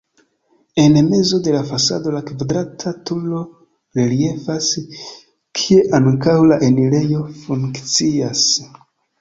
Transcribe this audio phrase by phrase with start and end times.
[0.83, 3.43] En mezo de la fasado la kvadrata turo
[4.01, 4.71] reliefas,
[5.61, 8.45] kie ankaŭ la enirejo funkcias.